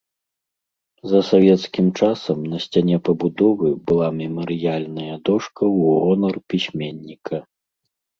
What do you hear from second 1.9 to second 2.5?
часам